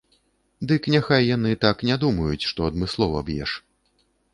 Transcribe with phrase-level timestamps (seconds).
[0.71, 3.51] Дык няхай яны так не думаюць, што адмыслова б'еш.